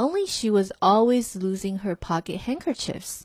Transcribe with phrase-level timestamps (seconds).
[0.00, 3.22] only she was always losing her pocket handkerchiefs.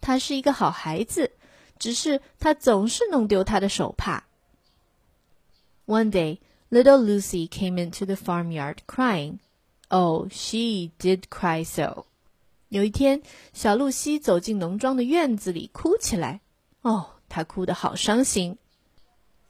[0.00, 1.32] 她是一个好孩子，
[1.78, 4.24] 只是她总是弄丢她的手帕。
[5.86, 6.38] One day,
[6.70, 9.38] little Lucy came into the farmyard crying.
[9.88, 12.06] Oh, she did cry so.
[12.68, 16.40] 有一天，小露西走进农庄的院子里，哭起来。
[16.82, 18.56] 哦，她哭得好伤心。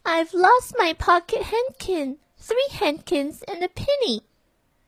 [0.02, 4.22] I've lost my pocket handkin, three handkins and a penny.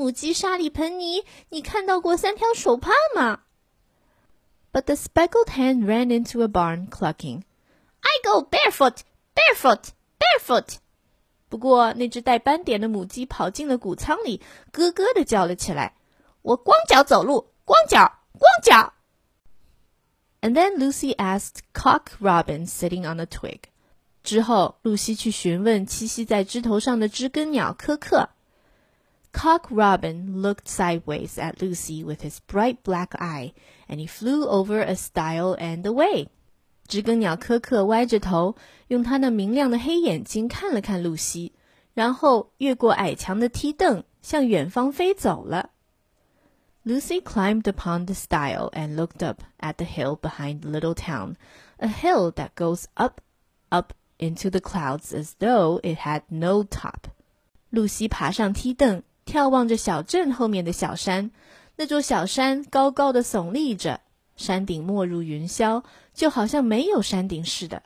[0.00, 3.40] 母鸡莎莉彭尼，你看到过三条手帕吗
[4.72, 7.42] ？But the speckled hen ran into a barn, clucking,
[8.00, 9.00] "I go barefoot,
[9.34, 10.76] barefoot, barefoot."
[11.50, 14.40] 不过那只带斑点的母鸡跑进了谷仓里，
[14.72, 15.94] 咯咯地叫了起来
[16.40, 18.94] ：“我光脚走路，光脚，光脚。”
[20.40, 23.64] And then Lucy asked Cock Robin sitting on a twig.
[24.22, 28.30] 之后，露西去询问栖息在枝头上的知更鸟科克。
[29.31, 33.53] Cock Robin looked sideways at Lucy with his bright black eye,
[33.87, 36.29] and he flew over a stile and away.
[36.87, 38.55] 知更鸟科克歪着头，
[38.87, 41.51] 用他那明亮的黑眼睛看了看露西，
[41.93, 45.71] 然后越过矮墙的梯凳，向远方飞走了。
[46.85, 51.35] Lucy climbed upon the stile and looked up at the hill behind the little town,
[51.77, 53.19] a hill that goes up,
[53.69, 57.09] up into the clouds as though it had no top.
[57.71, 61.31] 露西爬上梯凳， 眺望着小镇后面的小山。
[61.77, 63.99] 那座小山高高的耸立着，
[64.37, 65.83] 山顶没入云霄，
[66.13, 67.83] 就好像没有山顶似的。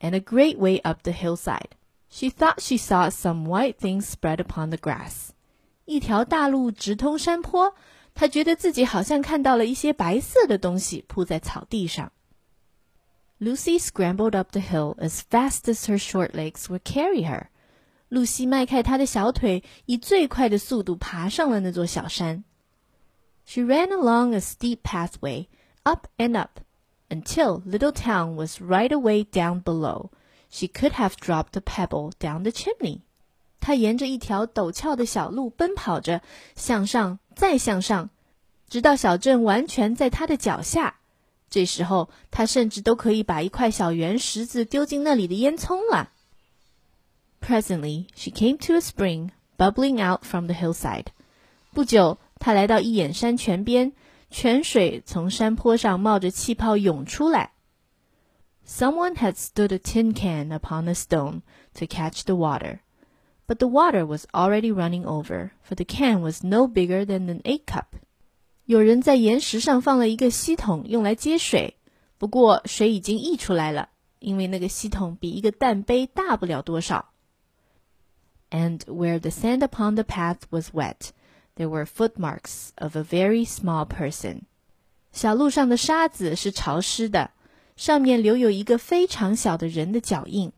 [0.00, 1.72] And a great way up the hillside,
[2.08, 5.30] she thought she saw some white things spread upon the grass.
[5.84, 7.74] 一条大路直通山坡，
[8.14, 12.12] 他觉得自己好像看到了一些白色的东西铺在草地上。
[13.40, 17.48] Lucy scrambled up the hill as fast as her short legs would carry her。
[18.09, 22.43] 露西迈开她的小腿，以最快的速度爬上了那座小山。
[23.45, 25.47] She ran along a steep pathway,
[25.83, 26.59] up and up,
[27.09, 30.09] until Little Town was right away down below.
[30.49, 33.01] She could have dropped a pebble down the chimney.
[33.59, 36.21] 她沿着一条陡峭的小路奔跑着，
[36.55, 38.09] 向上，再向上，
[38.69, 40.95] 直到小镇完全在她的脚下。
[41.49, 46.11] 这时候，她甚至都可以把一块小圆石子丢进那里的烟囱了。
[47.40, 51.06] Presently, she came to a spring bubbling out from the hillside.
[51.72, 53.92] 不久，她来到一眼山泉边，
[54.30, 57.52] 泉水从山坡上冒着气泡涌出来。
[58.64, 61.40] Someone had stood a tin can upon a stone
[61.74, 62.78] to catch the water
[63.50, 67.42] but the water was already running over, for the can was no bigger than an
[67.42, 67.86] egg cup.
[68.64, 71.76] 有人在岩石上放了一个吸桶，用来接水。
[72.16, 73.88] 不过水已经溢出来了，
[74.20, 77.10] 因为那个吸桶比一个蛋杯大不了多少。
[78.50, 81.12] And where the sand upon the path was wet,
[81.56, 84.42] there were footmarks of a very small person.
[85.12, 87.30] 小路上的沙子是潮湿的，
[87.76, 90.52] 上面留有一个非常小的人的脚印。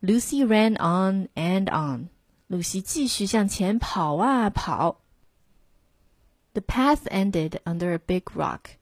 [0.00, 2.08] Lucy ran on and on.
[2.46, 5.00] 露西继续向前跑啊跑。
[6.52, 8.76] The path ended under a big rock.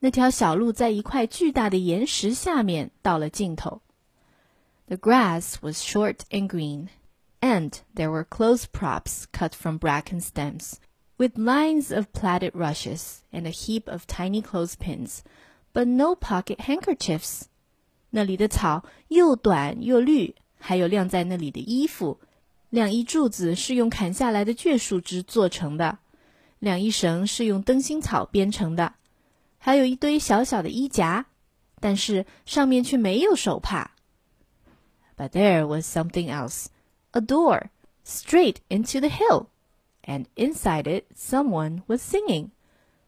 [0.00, 3.80] 那条小路在一块巨大的岩石下面到了尽头。
[4.86, 6.88] The grass was short and green,
[7.40, 10.74] and there were clothes props cut from bracken stems,
[11.18, 15.20] with lines of plaited rushes and a heap of tiny clothespins,
[15.72, 17.42] but no pocket handkerchiefs.
[18.10, 20.34] 那里的草又短又绿。
[20.58, 22.18] 还有晾在那里的衣服，
[22.70, 25.98] 晾衣柱子是用砍下来的倔树枝做成的，
[26.58, 28.94] 晾衣绳是用灯芯草编成的，
[29.58, 31.26] 还有一堆小小的衣夹，
[31.78, 33.92] 但是上面却没有手帕。
[35.16, 36.66] But there was something else,
[37.12, 37.70] a door
[38.04, 39.46] straight into the hill,
[40.02, 42.50] and inside it someone was singing.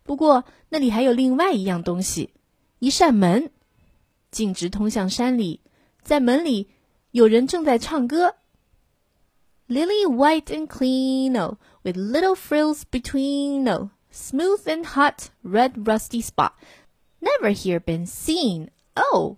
[0.02, 2.30] 不过那里还有另外一样东西，
[2.78, 3.50] 一扇门，
[4.30, 5.60] 径直通向山里。
[6.02, 6.69] 在门里，
[7.10, 8.36] 有人正在唱歌。
[9.69, 16.52] Lily white and clean, oh, with little frills between, oh, smooth and hot, red rusty spot,
[17.20, 19.36] never here been seen, oh.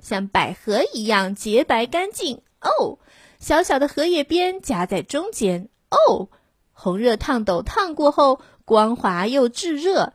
[0.00, 2.98] 像百合一样洁白干净哦，
[3.41, 6.29] 小小的荷叶边夹在中间哦，
[6.73, 10.13] 红热烫斗烫过后光滑又炙热，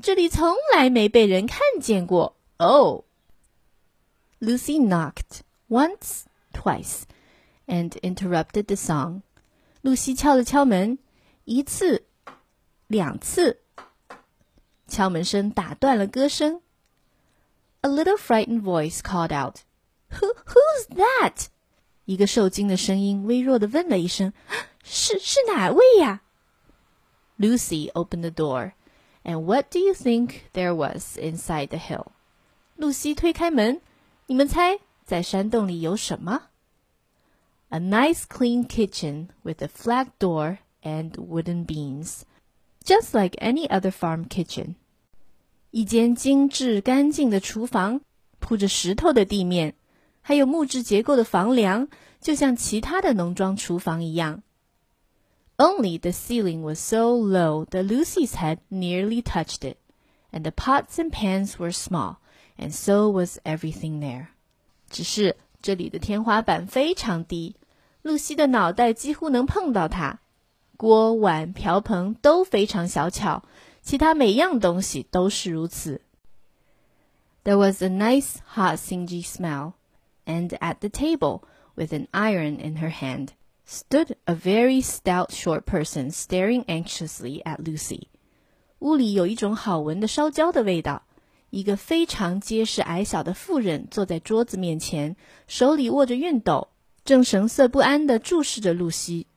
[0.00, 3.02] 这里从来没被人看见过哦。
[4.38, 6.22] Lucy knocked once,
[6.52, 7.02] twice,
[7.66, 9.22] and interrupted the song.
[9.82, 10.98] 露西敲了敲门，
[11.44, 12.04] 一次，
[12.86, 13.58] 两次，
[14.86, 16.62] 敲门声打断了歌声。
[17.80, 19.62] A little frightened voice called out,
[20.12, 21.46] "Who, who's that?"
[22.07, 24.33] 一个受惊的声音微弱的问了一声：“
[24.83, 26.21] 是是哪位呀？”
[27.39, 28.73] Lucy opened the door,
[29.23, 32.07] and what do you think there was inside the hill?
[32.75, 33.81] 露西推开门，
[34.27, 36.49] 你们猜在山洞里有什么？
[37.69, 42.21] A nice clean kitchen with a flat door and wooden beams,
[42.83, 44.75] just like any other farm kitchen.
[45.71, 48.01] 一间精致干净的厨房，
[48.39, 49.73] 铺着石头的地面，
[50.21, 51.87] 还有木质结构的房梁，
[52.21, 54.41] 就像其他的农庄厨房一样。
[55.57, 59.77] Only the ceiling was so low that Lucy's head nearly touched it,
[60.31, 62.17] and the pots and pans were small,
[62.57, 64.27] and so was everything there.
[64.89, 67.55] 只是这里的天花板非常低，
[68.01, 70.19] 露西的脑袋几乎能碰到它。
[70.75, 73.43] 锅碗瓢盆都非常小巧。
[73.83, 75.99] 其他每样东西都是如此。
[77.43, 79.73] There was a nice hot singy smell,
[80.27, 81.41] and at the table,
[81.75, 83.29] with an iron in her hand,
[83.65, 88.07] stood a very stout short person staring anxiously at Lucy.
[88.79, 91.03] 屋里有一种好闻的烧焦的味道。
[91.49, 95.15] 一个非常结实矮小的妇人坐在桌子面前，
[95.47, 96.69] 手里握着熨斗，
[97.05, 99.27] 正神色不安地注视着露西。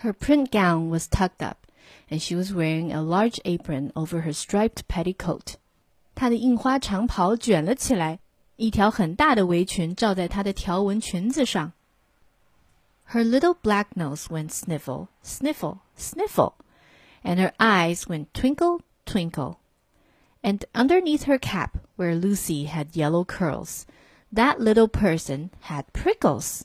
[0.00, 1.66] Her print gown was tucked up
[2.08, 5.54] and she was wearing a large apron over her striped petticoat.
[6.14, 8.20] 她的印花长袍卷了起来，
[8.60, 11.72] 一条很大的围裙罩在她的条纹裙子上。
[13.08, 16.54] Her little black nose went sniffle, sniffle, sniffle,
[17.22, 19.56] and her eyes went twinkle, twinkle.
[20.42, 23.82] And underneath her cap, where Lucy had yellow curls,
[24.34, 26.62] that little person had prickles.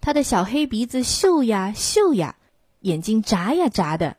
[0.00, 2.36] 她的小黑鼻子嗅呀嗅呀，
[2.80, 4.16] 眼睛眨呀眨的。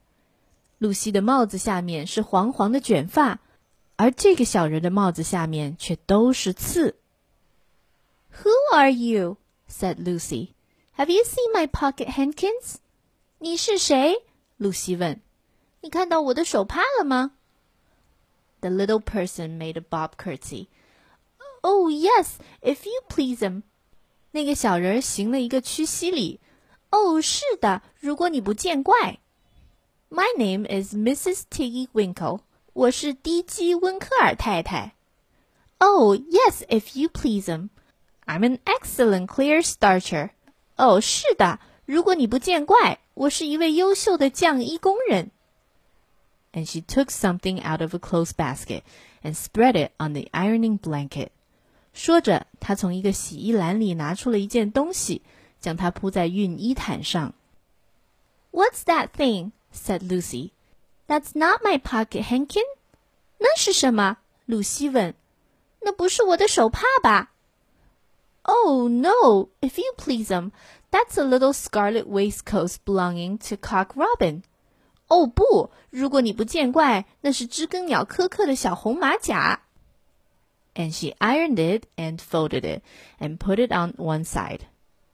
[0.77, 3.39] 露西的帽子下面是黄黄的卷发，
[3.95, 6.95] 而这个小人的帽子下面却都是刺。
[8.43, 9.37] Who are you?
[9.69, 10.49] said Lucy.
[10.97, 12.75] Have you seen my pocket handkins?
[13.39, 14.23] 你是谁？
[14.57, 15.21] 露西问。
[15.81, 17.31] 你看到我的手帕了吗？
[18.59, 20.67] The little person made a bob curtsy.
[21.61, 23.63] Oh yes, if you please, him.
[24.31, 26.39] 那个小人行了一个屈膝礼。
[26.89, 29.19] 哦，是的，如果你不见怪。
[30.09, 31.43] my name is Mrs.
[31.49, 32.41] Tiggy Winkle.
[32.75, 34.95] 我是低基温克尔太太。
[35.79, 37.69] Oh, yes, if you please, em.
[38.25, 40.29] I'm an excellent clear starcher.
[40.77, 45.31] 哦，是的，如果你不见怪，我是一位优秀的匠衣工人。
[46.53, 48.83] And she took something out of a clothes basket
[49.23, 51.29] and spread it on the ironing blanket.
[51.93, 55.21] 说着，她从一个洗衣篮里拿出了一件东西，
[55.59, 57.33] 将它铺在熨衣毯上。
[58.51, 59.51] What's that thing?
[59.73, 60.51] said Lucy.
[61.07, 62.63] That's not my pocket handkin.
[63.37, 64.17] 那是什么？
[64.45, 65.13] 露西问。
[65.81, 67.31] 那不是我的手帕吧？
[68.43, 70.51] Oh no, if you please, um,
[70.89, 74.43] that's a little scarlet waistcoat belonging to Cock Robin.
[75.07, 79.61] 哦不，如果你不见怪，那是知更鸟科克的小红马甲。
[80.73, 82.81] And she ironed it and folded it
[83.19, 84.61] and put it on one side.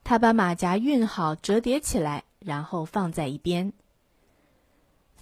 [0.03, 3.73] 她把马甲熨好，折叠起来，然后放在一边。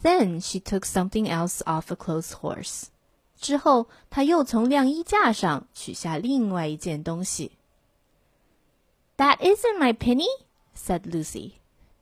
[0.01, 2.85] then she took something else off a clothes horse.
[3.39, 7.57] 之后，她又从晾衣架上取下另外一件东西。
[9.17, 10.27] That isn't my penny,"
[10.75, 11.53] said Lucy.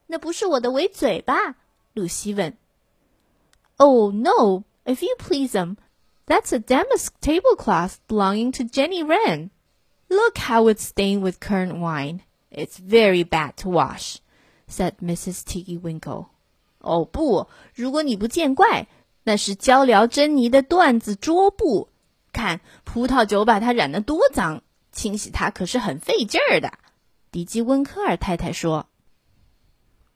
[0.08, 1.56] 那不是我的围嘴吧？
[1.94, 2.58] 露西问。
[3.78, 5.78] Oh no, if you please, um,
[6.28, 9.50] that's a damask tablecloth belonging to Jenny Wren.
[10.10, 12.22] Look how it's stained with currant wine.
[12.52, 14.20] It's very bad to wash,"
[14.68, 15.44] said Mrs.
[15.44, 16.30] Tiggy Winkle.
[16.79, 18.89] 哦不，如果你不见怪，
[19.25, 21.89] 那是焦疗珍妮的缎子桌布。
[22.33, 26.73] 看葡萄酒把它染得多脏，清洗它可是很费劲儿的。
[27.31, 28.87] 迪基温科尔太太说。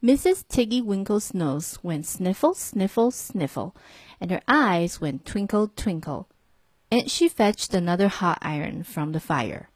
[0.03, 0.41] Mrs.
[0.49, 3.73] Tiggy Winkle's nose went sniffle, sniffle, sniffle,
[4.19, 6.27] and her eyes went twinkle twinkle.
[6.91, 9.67] And she fetched another hot iron from the fire.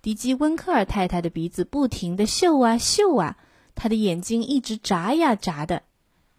[0.00, 3.36] 迪基温克尔太太的鼻子不停地嗅啊嗅啊，
[3.74, 5.82] 她的眼睛一直眨呀眨的。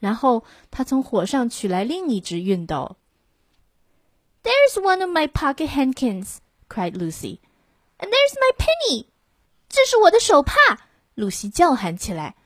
[0.05, 2.97] 然后她从火上取来另一只熨斗。
[4.43, 7.41] There's one of my pocket handkins, cried Lucy.
[7.99, 9.07] And there's my penny.
[9.69, 10.79] 这是我的手帕，
[11.15, 12.37] 露西叫喊起来。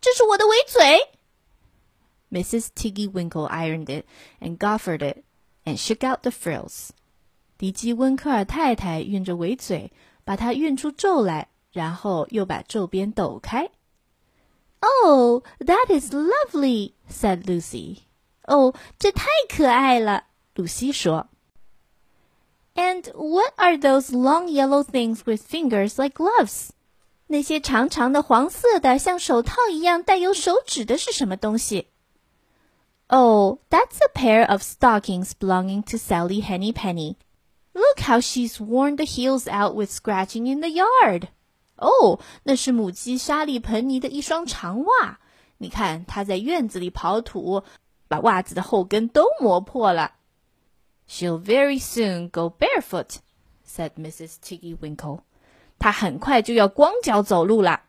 [0.00, 1.10] 这是我的围嘴。
[2.30, 2.68] Mrs.
[2.74, 4.06] Tiggy Winkle ironed it
[4.40, 5.24] and goffered it
[5.64, 6.90] and shook out the frills.
[7.58, 9.92] 迪基温克尔太太熨着围嘴，
[10.24, 13.70] 把它熨出皱来，然后又把皱边抖开。
[14.80, 18.02] Oh, that is lovely," said Lucy.
[18.46, 20.24] 哦，这太可爱了，
[20.54, 21.28] 露西说。
[22.74, 26.70] And what are those long yellow things with fingers like gloves?
[27.28, 31.88] 那些长长的黄色的，像手套一样带有手指的是什么东西？
[33.08, 37.16] Oh, that's a pair of stockings belonging to Sally Henny Penny.
[37.74, 41.28] Look how she's worn the heels out with scratching in the yard.
[41.77, 45.19] 哦，那是母鸡莎莉·彭尼的一双长袜。
[45.57, 47.63] 你看，她在院子里刨土，
[48.07, 50.13] 把袜子的后跟都磨破了。
[51.09, 53.17] She'll very soon go barefoot,"
[53.65, 54.35] said Mrs.
[54.43, 55.21] Tiggy Winkle.
[55.79, 57.83] 她很快就要光脚走路了。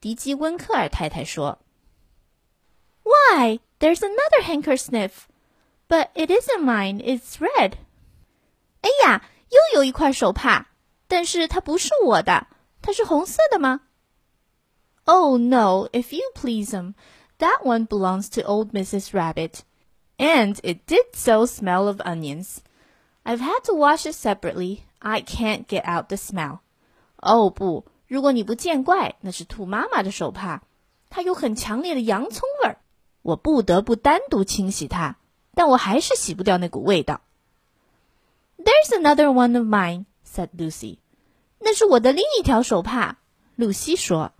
[0.00, 1.58] 迪基温克尔太太说。
[3.04, 5.10] Why, there's another handkersniff,
[5.88, 7.00] but it isn't mine.
[7.00, 7.72] It's red.
[8.82, 10.66] 哎呀，又有一块手帕，
[11.06, 12.46] 但是它不是我的，
[12.87, 13.81] 它是红色的吗？
[15.05, 16.93] Oh no, if you please, um,
[17.39, 19.13] that one belongs to old Mrs.
[19.13, 19.59] Rabbit,
[20.17, 22.57] and it did so smell of onions.
[23.23, 24.83] I've had to wash it separately.
[24.99, 26.59] I can't get out the smell.
[27.17, 30.61] 哦不，如果你不见怪，那是兔妈妈的手帕，
[31.09, 32.77] 它有很强烈的洋葱味儿，
[33.21, 35.17] 我不得不单独清洗它，
[35.53, 37.21] 但我还是洗不掉那股味道。
[38.57, 40.99] There's another one of mine," said Lucy.
[41.59, 43.17] 那是我的另一条手帕，
[43.55, 44.33] 露西说。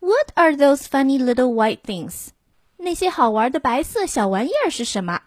[0.00, 2.28] What are those funny little white things?
[2.78, 5.22] 那些好玩的白色小玩意儿是什么？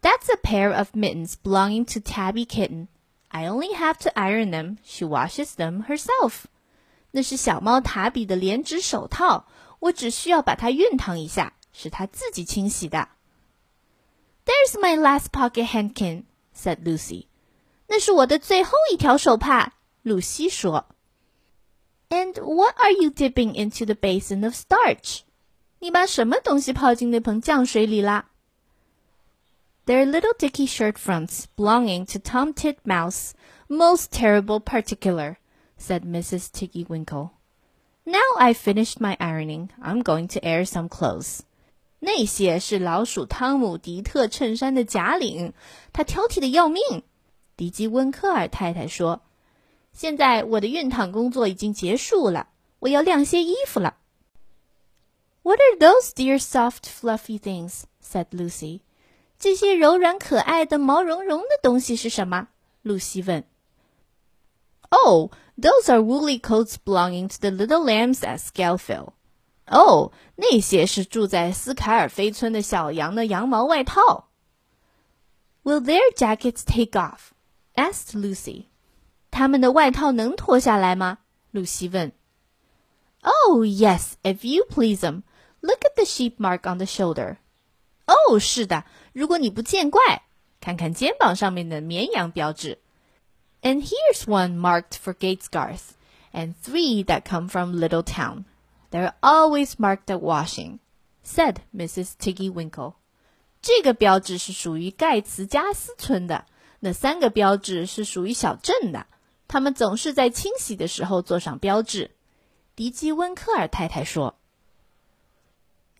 [0.00, 2.88] That's a pair of mittens belonging to Tabby Kitten.
[3.28, 4.78] I only have to iron them.
[4.84, 6.44] She washes them herself.
[7.12, 9.46] 那是小猫塔比的连指手套，
[9.80, 13.08] 我只需要把它熨烫一下，是它自己清洗的。
[14.44, 16.24] There's my last pocket handkin,"
[16.56, 17.26] said Lucy.
[17.88, 19.72] 那是我的最后一条手帕，
[20.02, 20.86] 露西说。
[22.08, 25.20] And what are you dipping into the basin of starch?
[25.80, 28.26] 你把什么东西泡进那盆酱水里啦？
[29.84, 33.32] they're little dicky shirt fronts belonging to Tom Titmouse.
[33.68, 35.38] Most terrible particular,
[35.78, 36.50] said Mrs.
[36.52, 37.30] Tiggy Winkle.
[38.04, 39.70] Now I've finished my ironing.
[39.80, 41.40] I'm going to air some clothes.
[42.00, 45.52] 那些是老鼠汤姆迪特衬衫的假领，
[45.92, 47.02] 他挑剔的要命。
[47.57, 49.21] 迪基温克尔太太说
[49.91, 52.47] ：“现在我的熨烫工作已经结束了，
[52.79, 53.97] 我要晾些衣服了。”
[55.41, 57.83] What are those dear soft fluffy things?
[58.01, 58.81] said Lucy.
[59.39, 62.47] 这些柔软可爱的毛茸茸的东西是什么？
[62.83, 63.43] 露西问。
[64.89, 69.13] Oh, those are woolly coats belonging to the little lambs at Skelghyl.
[69.65, 74.29] 哦，那些是住在斯凯尔菲村的小羊的羊毛外套。
[75.63, 77.31] Will oh, their jackets take off?
[77.76, 78.66] asked Lucy.
[79.30, 81.18] 他们的外套能脱下来吗？
[81.50, 82.12] 露西问。
[83.22, 85.22] Oh, yes, if you please them.
[85.60, 87.36] Look at the sheep mark on the shoulder.
[88.06, 90.22] 哦，是的，如果你不见怪，
[90.60, 92.78] 看看肩膀上面的绵羊标志。
[93.62, 95.92] And here's one marked for Gatesgarth,
[96.32, 98.44] and three that come from Little Town.
[98.90, 100.80] They're always marked at washing,"
[101.24, 102.14] said Mrs.
[102.18, 102.94] Tiggy Winkle.
[103.62, 106.46] 这个标志是属于盖茨加斯村的，
[106.80, 109.06] 那三个标志是属于小镇的，
[109.46, 112.10] 他们总是在清洗的时候做上标志。
[112.74, 114.34] 迪基温克尔太太说。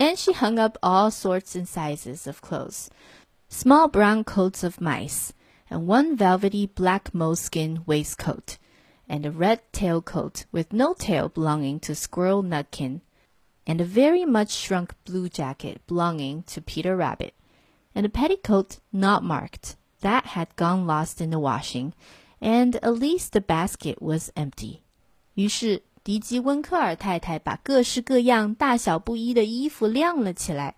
[0.02, 2.90] and she hung up all sorts and sizes of clothes
[3.48, 5.32] small brown coats of mice,
[5.70, 8.56] and one velvety black moleskin waistcoat,
[9.08, 13.00] and a red tailcoat with no tail belonging to Squirrel Nutkin,
[13.66, 17.34] and a very much shrunk blue jacket belonging to Peter Rabbit,
[17.94, 19.76] and a petticoat not marked
[20.07, 21.91] That had gone lost in the washing,
[22.39, 24.79] and at least the basket was empty.
[25.33, 30.75] 于是迪基温克尔太太把各式各样、大小不一的衣服晾了起来：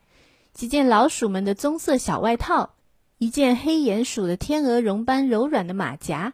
[0.52, 2.72] 几件老鼠们的棕色小外套，
[3.20, 6.34] 一件黑鼹鼠的天鹅绒般柔软的马甲，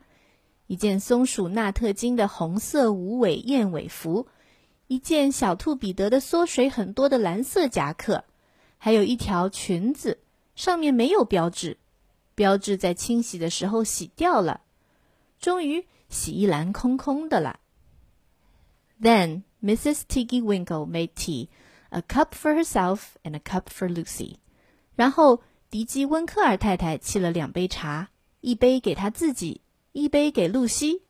[0.67, 4.27] 一件松鼠纳特金的红色无尾燕尾服，
[4.87, 8.23] 一件小兔彼得的缩水很多的蓝色夹克，
[8.77, 10.19] 还有一条裙子，
[10.55, 11.77] 上面没有标志，
[12.34, 14.62] 标志在清洗的时候洗掉了。
[15.38, 17.60] 终于，洗衣篮空空的了。
[19.00, 20.02] Then Mrs.
[20.08, 21.49] Tiggy Winkle made tea,
[21.90, 24.37] a cup for herself and a cup for Lucy.
[24.94, 28.08] 然后迪基温克尔太太沏了两杯茶，
[28.40, 31.02] 一杯给她自己，一杯给露西。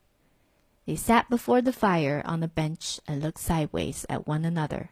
[0.87, 4.89] They sat before the fire on the bench and looked sideways at one another.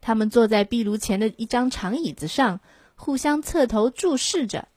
[0.00, 2.60] 他们坐在壁炉前的一张长椅子上，
[2.94, 4.68] 互相侧头注视着。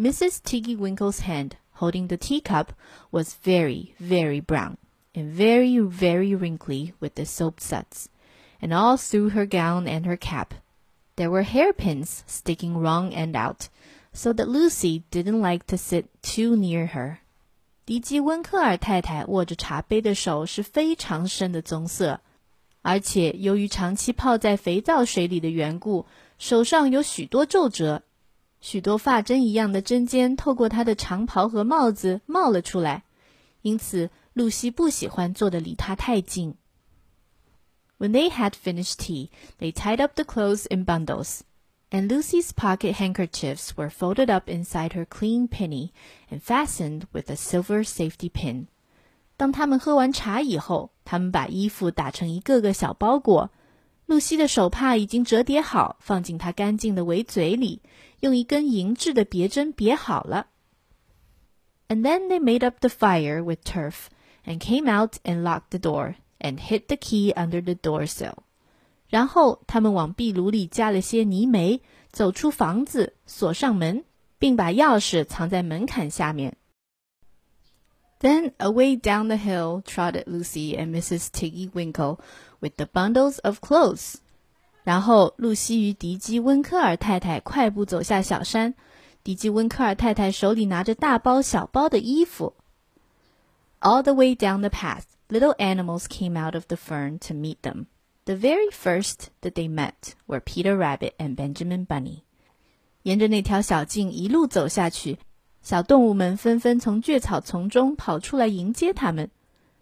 [0.00, 0.42] Mrs.
[0.42, 2.72] Tiggy Winkle's hand holding the teacup
[3.10, 4.76] was very, very brown
[5.14, 8.08] and very, very wrinkly with the soap suds,
[8.60, 10.54] and all through her gown and her cap.
[11.16, 13.68] There were hairpins sticking wrong end out,
[14.12, 17.18] so that Lucy didn't like to sit too near her.
[17.86, 22.20] 迪基温克尔太太握着茶杯的手是非常深的棕色，
[22.82, 26.06] 而且由于长期泡在肥皂水里的缘故，
[26.38, 28.02] 手上有许多皱褶，
[28.60, 33.04] 许多发针一样的针尖透过她的长袍和帽子冒了出来，
[33.62, 36.54] 因此露西不喜欢坐得离她太近。
[37.98, 41.40] When they had finished tea, they tied up the clothes in bundles,
[41.90, 45.92] and Lucy's pocket handkerchiefs were folded up inside her clean penny
[46.30, 48.66] and fastened with a silver safety pin.
[49.38, 53.50] 当他们喝完茶以后，他们把衣服打成一个个小包裹。
[54.06, 57.82] 露西的手帕已经折叠好，放进她干净的围嘴里，
[58.20, 60.46] 用一根银质的别针别好了。
[61.88, 64.06] And then they made up the fire with turf,
[64.44, 68.38] and came out and locked the door, and hid the key under the door sill.
[69.08, 71.80] 然后他们往壁炉里加了些泥煤，
[72.10, 74.04] 走出房子，锁上门，
[74.38, 76.56] 并把钥匙藏在门槛下面。
[78.18, 81.28] Then away down the hill trotted Lucy and Mrs.
[81.30, 82.18] Tiggy Winkle
[82.60, 84.16] with the bundles of clothes.
[84.84, 88.74] 然后，露西与迪基温科尔太太快步走下小山。
[89.24, 92.54] 迪基温科尔太太手里拿着大包小包的衣服。
[93.80, 97.86] All the way down the path, little animals came out of the fern to meet them.
[98.24, 102.22] The very first that they met were Peter Rabbit and Benjamin Bunny.
[103.02, 105.18] 沿着那条小径一路走下去，
[105.62, 109.30] 小动物们纷纷从蕨草丛中跑出来迎接他们。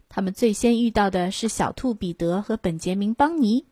[0.09, 3.65] 他们最先遇到的是小兔彼得和本杰明·邦尼。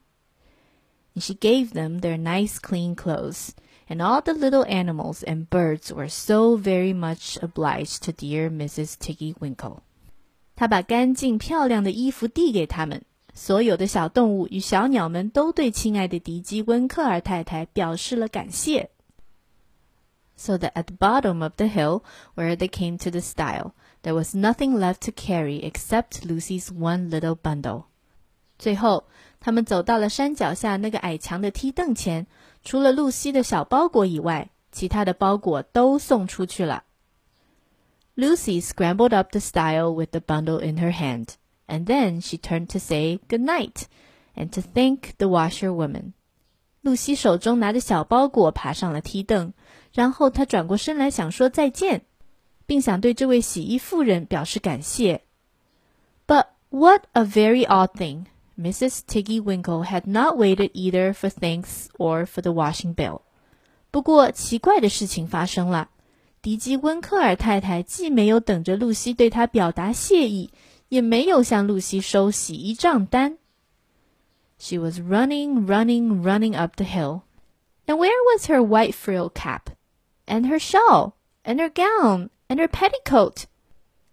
[1.15, 3.49] And she gave them their nice clean clothes,
[3.88, 8.95] and all the little animals and birds were so very much obliged to dear Mrs.
[8.97, 9.82] Tiggy Winkle.
[10.56, 13.04] 她把干净漂亮的衣服递给他们，
[13.36, 18.89] 所有的小动物与小鸟们都对亲爱的迪基温克尔太太表示了感谢。
[20.36, 22.02] So that at the bottom of the hill,
[22.36, 23.73] where they came to the stile,
[24.04, 27.86] there was nothing left to carry except Lucy's one little bundle.
[28.60, 29.06] 最后，
[29.39, 32.28] 他们走到了山脚下那个矮墙的梯凳前，
[32.63, 36.84] 除了露西的小包裹以外，其他的包裹都送出去了。
[38.15, 41.30] Lucy scrambled up the stile with the bundle in her hand,
[41.67, 43.84] and then she turned to say good night
[44.36, 46.13] and to thank the washerwoman.
[46.82, 49.54] 露西手中拿着小包裹爬上了梯凳，
[49.93, 52.06] 然后她转过身来想说再见。
[52.67, 55.23] 并想对这位洗衣妇人表示感谢。
[56.26, 58.26] But what a very odd thing!
[58.58, 59.02] Mrs.
[59.08, 63.21] Tiggy Winkle had not waited either for thanks or for the washing bill.
[63.91, 65.89] 不过奇怪的事情发生了，
[66.41, 70.52] 迪基温克尔太太既没有等着露西对她表达谢意，
[70.89, 73.38] 也没有向露西收洗衣账单。
[74.60, 77.21] She was running, running, running up the hill.
[77.86, 79.71] And where was her white frill cap?
[80.26, 81.13] And her shawl?
[81.43, 82.30] And her gown?
[82.47, 83.43] and her petticoat。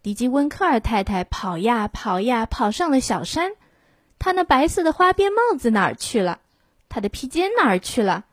[0.02, 3.52] 迪基温克尔太太跑呀跑呀，跑上了小山。
[4.18, 6.40] 她那白色的花边帽子哪儿去了？
[6.88, 8.24] 她的披肩哪儿去了？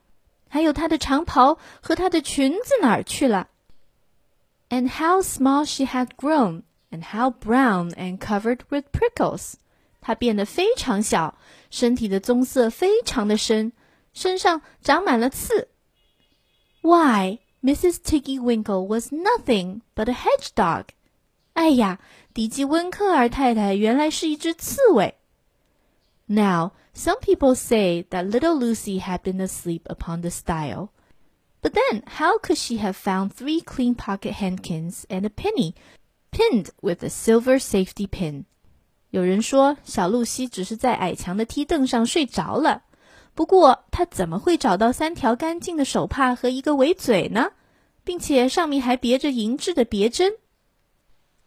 [0.50, 3.50] 还有她的长袍和她的裙子哪儿去了？
[4.70, 9.54] And how small she had grown, and how brown and covered with prickles。
[10.00, 11.38] 她变得非常小，
[11.70, 13.74] 身体的棕色非常的深，
[14.14, 15.68] 身上长满了刺。
[16.82, 17.40] Why?
[17.64, 18.02] Mrs.
[18.04, 20.90] Tiggy Winkle was nothing but a hedgehog.
[21.54, 22.00] 哎呀，
[22.34, 25.16] 迪基温克尔太太原来是一只刺猬。
[26.28, 30.90] Now, some people say that little Lucy had been asleep upon the stile.
[31.62, 35.74] But then, how could she have found three clean pocket handkins and a penny,
[36.32, 38.46] pinned with a silver safety pin?
[39.10, 42.84] 有人说，小露西只是在矮墙的梯凳上睡着了。
[43.34, 47.52] 不过，他怎么会找到三条干净的手帕和一个围嘴呢？
[48.04, 50.34] 并且上面还别着银质的别针。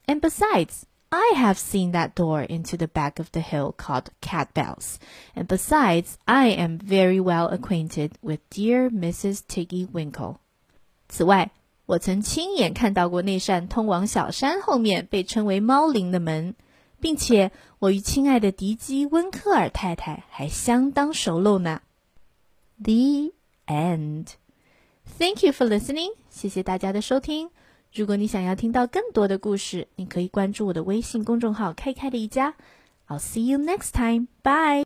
[0.06, 4.48] And besides, I have seen that door into the back of the hill called Cat
[4.54, 4.96] Bells,
[5.34, 9.40] and besides, I am very well acquainted with dear Mrs.
[9.48, 10.36] Tiggy Winkle.
[11.08, 11.50] 此外，
[11.86, 16.54] 我曾亲眼看到过那扇通往小山后面被称为猫林的门，
[17.05, 21.83] 并且我与亲爱的迪基温克尔太太还相当熟络呢。
[22.81, 23.31] The
[23.67, 24.29] end.
[25.19, 26.13] Thank you for listening.
[26.31, 27.51] 谢谢大家的收听。
[27.93, 32.55] 如果你想要听到更多的故事，你可以关注我的微信公众号“开开的一家”。
[33.07, 34.25] I'll see you next time.
[34.41, 34.83] Bye.